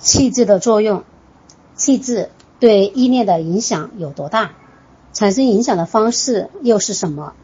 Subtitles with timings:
[0.00, 1.04] 气质的作用，
[1.76, 4.52] 气质对依恋的影响有多大？
[5.12, 7.34] 产生影响的方式又是什么？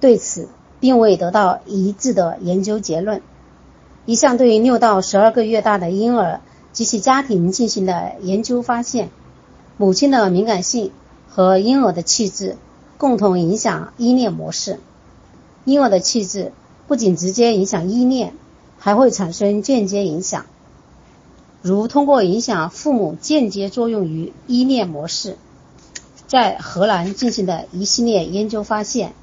[0.00, 0.48] 对此，
[0.80, 3.22] 并未得到一致的研究结论。
[4.06, 6.40] 一项对六到十二个月大的婴儿
[6.72, 9.10] 及其家庭进行的研究发现，
[9.76, 10.90] 母亲的敏感性
[11.28, 12.56] 和婴儿的气质
[12.98, 14.80] 共同影响依恋模式。
[15.64, 16.52] 婴儿的气质
[16.88, 18.34] 不仅直接影响依恋，
[18.78, 20.44] 还会产生间接影响。
[21.64, 25.38] 如通过影响父母间接作用于依恋模式，
[26.26, 29.14] 在荷兰进行的一系列研究发现，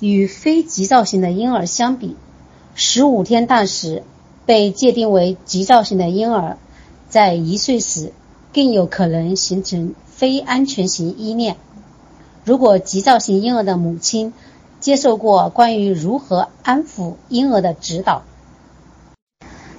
[0.00, 2.16] 与非急躁型的婴儿相比，
[2.74, 4.02] 十五天大时
[4.46, 6.56] 被界定为急躁型的婴儿，
[7.10, 8.14] 在一岁时
[8.54, 11.58] 更有可能形成非安全型依恋。
[12.44, 14.32] 如果急躁型婴儿的母亲
[14.80, 18.22] 接受过关于如何安抚婴儿的指导。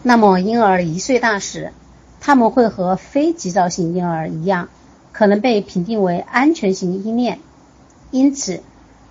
[0.07, 1.73] 那么，婴儿一岁大时，
[2.21, 4.69] 他们会和非急躁型婴儿一样，
[5.11, 7.39] 可能被评定为安全型依恋。
[8.09, 8.61] 因此，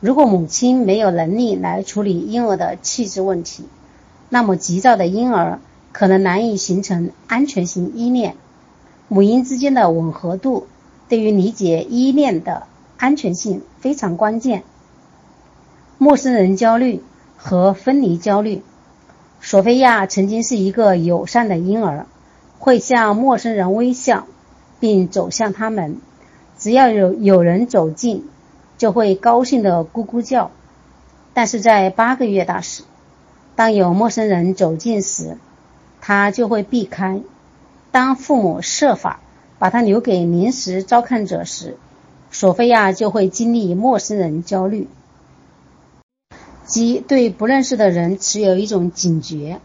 [0.01, 3.67] 如果母亲没有能力来处理婴儿的气质问题，
[4.31, 5.61] 那么急躁的婴儿
[5.93, 8.35] 可能难以形成安全型依恋。
[9.09, 10.67] 母婴之间的吻合度
[11.11, 12.63] 对于理解依恋的
[12.97, 14.63] 安全性非常关键。
[15.99, 17.03] 陌生人焦虑
[17.37, 18.63] 和分离焦虑。
[19.49, 22.09] 索菲亚曾经是一个友善的婴儿，
[22.59, 24.27] 会向陌生人微笑，
[24.81, 25.99] 并走向他们。
[26.59, 28.29] 只要有有人走近，
[28.77, 30.51] 就会高兴的咕咕叫。
[31.33, 32.83] 但是在八个月大时，
[33.55, 35.39] 当有陌生人走近时，
[36.01, 37.21] 他就会避开。
[37.93, 39.21] 当父母设法
[39.61, 41.77] 把他留给临时照看者时，
[42.33, 44.89] 索菲亚就会经历陌生人焦虑。
[46.77, 49.61] 即对不认识的人持有一种警觉，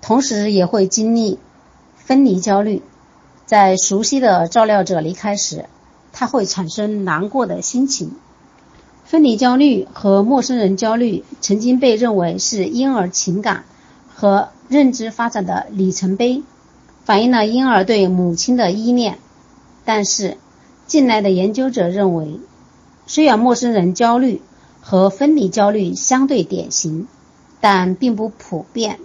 [0.00, 1.40] 同时也会经历
[1.96, 2.82] 分离焦虑。
[3.46, 5.64] 在熟悉的照料者离开时，
[6.12, 8.12] 他会产生难过的心情。
[9.04, 13.64] 分离焦虑和陌生人焦虑曾经被认为是婴儿情感
[14.14, 16.44] 和认知发展的里程碑，
[17.04, 19.18] 反映了婴儿对母亲的依恋。
[19.84, 20.38] 但是，
[20.86, 22.38] 近来的研究者认为，
[23.08, 24.40] 虽然陌生人焦虑，
[24.82, 27.06] 和分离焦虑相对典型，
[27.60, 28.98] 但并不普遍。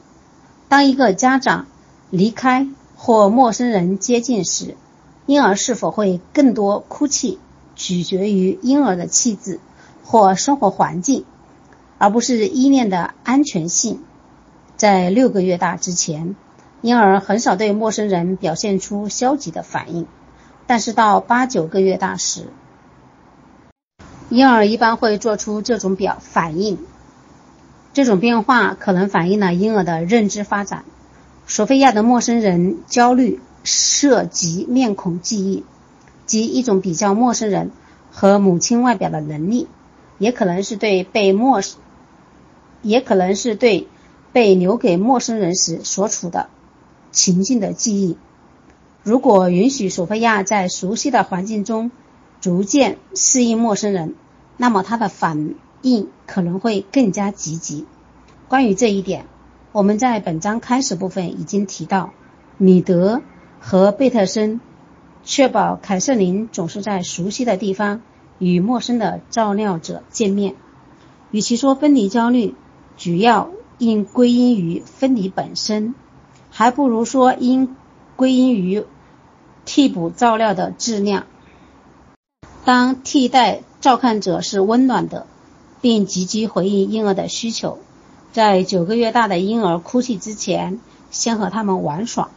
[0.67, 1.67] 当一个家长
[2.09, 4.75] 离开或陌生人接近时，
[5.27, 7.39] 婴儿是否会更多哭泣，
[7.75, 9.59] 取决于婴儿的气质
[10.03, 11.25] 或生活环境，
[11.99, 14.01] 而不是依恋的安全性。
[14.75, 16.35] 在六个月大之前，
[16.81, 20.07] 婴儿很少对陌生人表现出消极的反应，
[20.65, 22.47] 但是到八九个月大时，
[24.29, 26.77] 婴儿一般会做出这种表反应，
[27.93, 30.83] 这种变化可能反映了婴儿的认知发展。
[31.47, 35.63] 索菲亚的陌生人焦虑涉及面孔记忆，
[36.25, 37.71] 及一种比较陌生人
[38.11, 39.67] 和母亲外表的能力，
[40.17, 41.61] 也可能是对被陌，
[42.81, 43.87] 也可能是对
[44.33, 46.49] 被留给陌生人时所处的
[47.13, 48.17] 情境的记忆。
[49.03, 51.91] 如果允许索菲亚在熟悉的环境中，
[52.47, 54.15] 逐渐适应陌生人，
[54.55, 57.85] 那么他的反应可能会更加积极。
[58.47, 59.25] 关于这一点，
[59.73, 62.13] 我们在本章开始部分已经提到，
[62.57, 63.21] 米德
[63.59, 64.61] 和贝特森
[65.25, 67.99] 确保凯瑟琳总是在熟悉的地方
[68.39, 70.55] 与陌生的照料者见面。
[71.31, 72.55] 与其说分离焦虑
[72.95, 75.95] 主要应归因于分离本身，
[76.49, 77.75] 还不如说应
[78.15, 78.85] 归因于
[79.65, 81.25] 替补照料的质量。
[82.65, 85.25] 当替代照看者是温暖的，
[85.81, 87.77] 并积极回应婴儿的需求，
[88.33, 92.29] 在九个月大的婴儿哭泣之前，先和他们玩耍。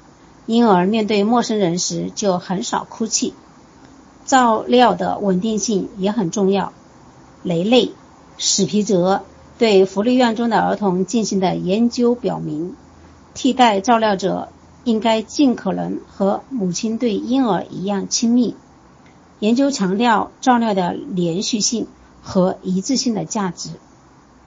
[0.47, 3.35] 婴儿面对陌生人时就很少哭泣。
[4.25, 6.73] 照料的稳定性也很重要。
[7.43, 7.93] 雷内、
[8.39, 9.23] 史皮泽
[9.59, 12.77] 对福利院中的儿童进行的研究表明，
[13.35, 14.49] 替代照料者
[14.85, 18.55] 应该尽可能和母亲对婴儿一样亲密。
[19.41, 21.87] 研究强调照料的连续性
[22.23, 23.71] 和一致性的价值，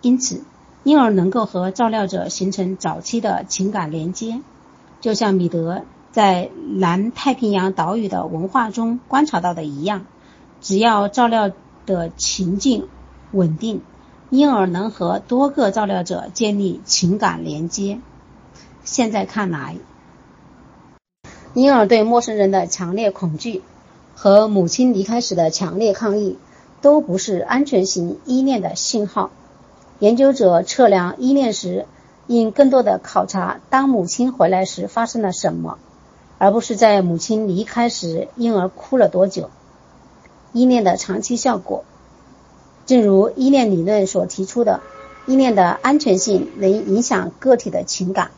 [0.02, 0.44] 因此
[0.84, 4.42] 婴儿能够和照料者形成早期的情感连接，
[5.02, 10.06] 就像米德在南太平洋岛屿的文化中观察到的一样。
[10.62, 11.52] 只要照料
[11.88, 12.88] 的情境
[13.32, 13.82] 稳定，
[14.30, 18.00] 婴儿能和多个照料者建立情感连接。
[18.84, 19.76] 现在看来，
[21.56, 23.64] 婴儿对陌生人的强烈恐惧。
[24.24, 26.38] 和母亲离开时的强烈抗议，
[26.82, 29.32] 都不是安全型依恋的信号。
[30.00, 31.86] 研究者测量依恋时，
[32.28, 35.78] 应更多的考察当母亲回来时发生了什么，
[36.38, 39.50] 而不是在母亲离开时婴儿哭了多久。
[40.54, 41.84] 依恋的长期效果，
[42.86, 44.80] 正如依恋理论所提出的，
[45.26, 48.32] 依恋的安全性能影响个体的情感、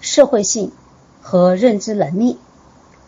[0.00, 0.72] 社会性
[1.22, 2.38] 和认知能力。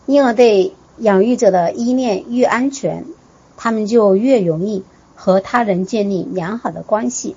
[0.07, 3.05] 婴儿对养育者的依恋越安全，
[3.57, 7.37] 他们就越容易和他人建立良好的关系。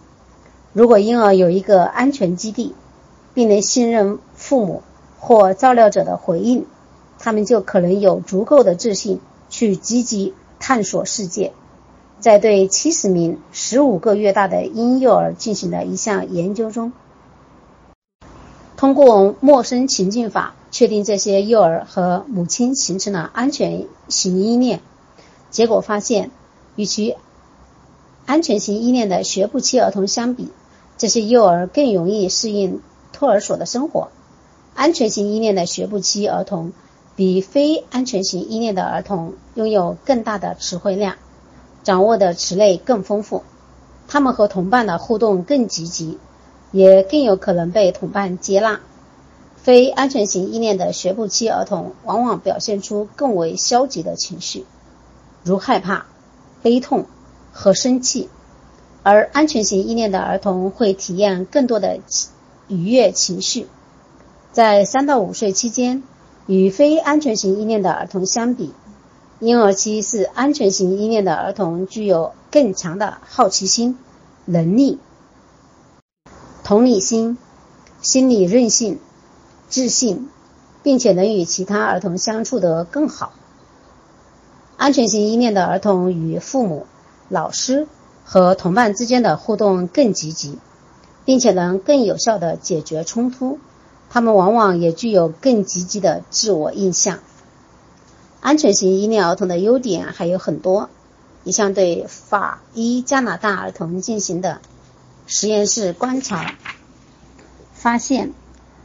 [0.72, 2.76] 如果婴儿有一个安全基地，
[3.34, 4.84] 并能信任父母
[5.20, 6.66] 或照料者的回应，
[7.18, 9.20] 他们就可能有足够的自信
[9.50, 10.34] 去积极。
[10.66, 11.52] 探索世界，
[12.22, 16.94] 在对七十名十五个月大的婴幼儿进行的一项研究中，
[18.84, 24.82] 通过陌生情境法确定这些幼儿和母亲形成了安全型依恋。
[25.52, 26.32] 结果发现，
[26.76, 27.16] 与其
[28.26, 30.50] 安全型依恋的学步期儿童相比，
[30.98, 32.82] 这些幼儿更容易适应
[33.14, 34.10] 托儿所的生活。
[34.76, 36.74] 安全型依恋的学步期儿童。
[37.16, 41.16] 比非安全型依恋的儿童拥有更大的词汇量，
[41.84, 43.44] 掌握的词类更丰富，
[44.10, 46.18] 他们和同伴的互动更积极，
[46.74, 48.82] 也更有可能被同伴接纳。
[49.56, 54.66] 非安全型依恋的学步期儿童往往表现出更为消极的情绪，
[55.42, 56.06] 如害怕、
[56.62, 57.06] 悲痛
[57.54, 58.28] 和生气，
[59.04, 62.00] 而安全型依恋的儿童会体验更多的
[62.68, 63.68] 愉悦情绪。
[64.52, 66.04] 在三到五岁期间。
[66.46, 68.74] 与非安全型依恋的儿童相比，
[69.40, 73.98] 婴儿期是安全型依恋的儿童具有更强的好奇心、
[74.44, 75.00] 能力、
[76.64, 77.38] 同理心、
[78.02, 79.00] 心理韧性、
[79.68, 80.30] 自信，
[80.82, 83.34] 并且能与其他儿童相处得更好。
[84.78, 86.88] 安全型依恋的儿童与父母、
[87.28, 87.88] 老师
[88.24, 90.58] 和同伴之间的互动更积极，
[91.26, 93.60] 并且能更有效地解决冲突。
[94.10, 97.20] 他们往往也具有更积极的自我印象。
[98.42, 100.90] 安全型依恋儿童的优点还有很多。
[101.44, 104.62] 一项对法医加拿大儿童进行的
[105.26, 106.54] 实验室观察
[107.74, 108.34] 发现，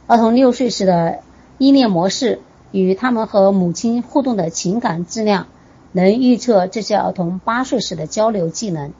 [0.07, 1.19] 儿童六岁时的
[1.57, 2.39] 依恋模式
[2.71, 5.47] 与他们和母亲互动的情感质量，
[5.91, 8.93] 能预测这些儿童八岁时的交流技能、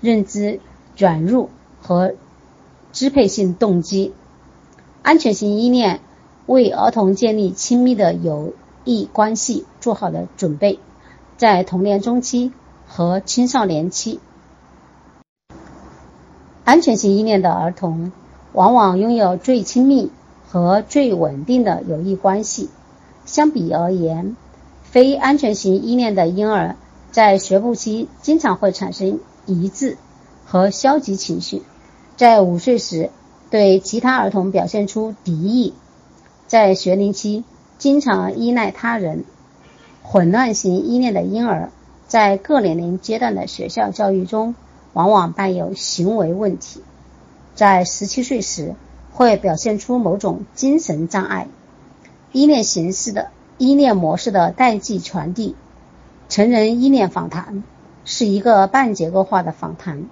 [0.00, 0.60] 认知
[0.96, 1.50] 转入
[1.80, 2.14] 和
[2.92, 4.12] 支配性动机。
[5.02, 6.00] 安全型依恋
[6.46, 8.54] 为儿童建立亲密的友
[8.84, 10.80] 谊关系做好了准备，
[11.36, 12.52] 在童年中期
[12.86, 14.20] 和青少年期，
[16.64, 18.12] 安全型依恋的儿童
[18.52, 20.10] 往往拥有最亲密
[20.48, 22.70] 和最稳定的友谊关系。
[23.24, 24.36] 相比而言，
[24.82, 26.76] 非安全型依恋的婴儿
[27.10, 29.98] 在学步期经常会产生疑智
[30.44, 31.62] 和消极情绪，
[32.16, 33.10] 在五岁时。
[33.50, 35.74] 对其他儿童表现出敌意，
[36.48, 37.44] 在学龄期
[37.78, 39.24] 经常依赖他人。
[40.02, 41.70] 混乱型依恋的婴儿
[42.08, 44.56] 在各年龄阶段的学校教育中
[44.94, 46.82] 往往伴有行为问题，
[47.54, 48.74] 在十七岁时
[49.12, 51.48] 会表现出某种精神障碍。
[52.32, 55.54] 依恋形式的依恋模式的代际传递。
[56.28, 57.62] 成人依恋访谈
[58.04, 60.04] 是一个半结构化的访谈，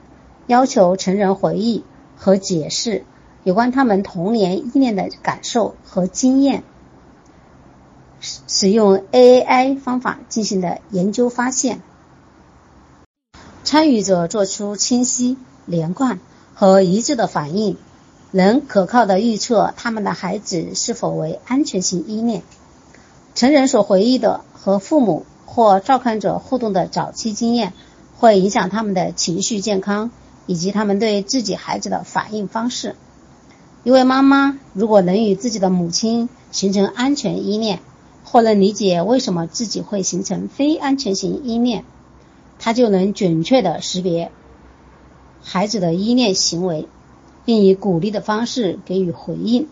[0.47, 1.85] 要求成人回忆
[2.17, 3.05] 和解释。
[3.45, 6.63] 有关他们童年依恋的感受和经验，
[8.21, 11.81] 使用 AAI 方法进行的研究发现，
[13.65, 16.19] 参与者做出清晰、连贯
[16.55, 17.77] 和一致的反应，
[18.31, 22.43] 能可靠的预测他们的孩子是否为安全型依恋。
[23.35, 27.73] 成人所回忆的和父母或照看者互动的早期经验，
[28.19, 30.11] 会影响他们的情绪健康
[30.47, 32.97] 以及他们对自己孩子的反应方式。
[33.85, 37.81] 一位妈妈如果能与自己的母亲形成安全依恋，
[38.25, 41.85] 或能理解为什么自己会形成非安全型依恋，
[42.65, 44.31] 他就能准确地识别
[45.43, 46.87] 孩子的依恋行为，
[47.45, 49.67] 并以鼓励的方式给予回应，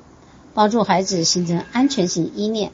[0.54, 2.73] 帮助孩子形成安全性依恋。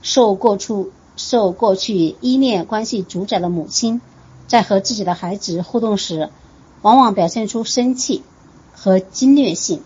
[0.00, 4.00] 受过处受过去依恋关系主宰的母亲，
[4.46, 6.30] 在和自己的孩子互动时，
[6.80, 8.22] 往往表现出生气
[8.72, 9.82] 和侵略性。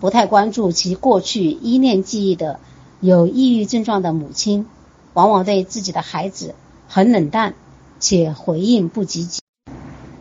[0.00, 2.60] 不太关注其过去依恋记忆的
[3.00, 4.66] 有抑郁症状的母亲，
[5.14, 6.54] 往往对自己的孩子
[6.86, 7.54] 很冷淡，
[8.00, 9.40] 且回应不积极，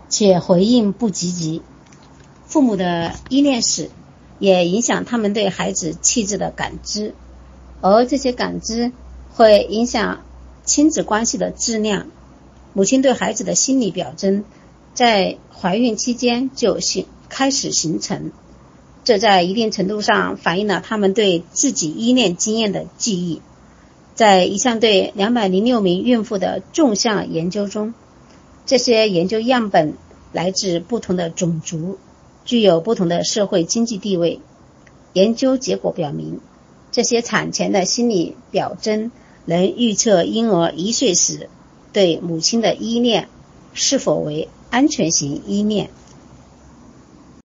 [0.10, 1.62] 且回应不积极。
[2.46, 3.89] 父母的依恋史
[4.39, 7.13] 也影响他们对孩子气质的感知，
[7.81, 8.91] 而这些感知
[9.34, 10.25] 会影响
[10.63, 12.07] 亲子关系的质量。
[12.74, 14.43] 母亲对孩子的心理表征，
[14.93, 18.31] 在怀孕期间就形开始形成。
[19.03, 23.41] 这在一定程度上反映了他们对自己依恋经验的记忆。
[24.17, 27.93] 在一项对两百零六名孕妇的纵向研究中，
[28.65, 29.93] 这些研究样本
[30.33, 32.00] 来自不同的种族，
[32.43, 34.39] 具有不同的社会经济地位。
[35.13, 36.39] 研究结果表明，
[36.91, 39.12] 这些产前的心理表征
[39.45, 41.47] 能预测婴儿一岁时
[41.93, 43.29] 对母亲的依恋
[43.75, 45.91] 是否为安全型依恋。